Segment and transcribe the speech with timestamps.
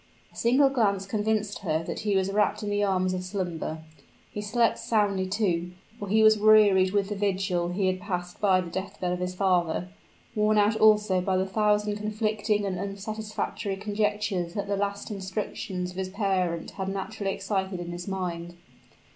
[0.33, 3.83] A single glance convinced her that he was wrapt in the arms of slumber.
[4.31, 8.41] He slept soundly too for he was wearied with the vigil which he had passed
[8.41, 9.89] by the death bed of his father
[10.33, 15.97] worn out also by the thousand conflicting and unsatisfactory conjectures that the last instructions of
[15.97, 18.55] his parent had naturally excited in his mind.